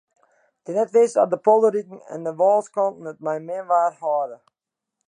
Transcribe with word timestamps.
It 0.67 0.71
is 0.71 0.75
net 0.77 0.93
wis 0.97 1.19
oft 1.21 1.33
de 1.33 1.39
polderdiken 1.45 1.99
en 2.13 2.21
wâlskanten 2.39 3.09
it 3.13 3.23
mei 3.25 3.39
min 3.47 3.67
waar 3.71 3.93
hâlde. 4.01 4.37